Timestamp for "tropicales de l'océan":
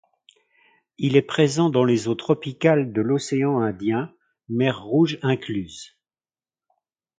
2.15-3.59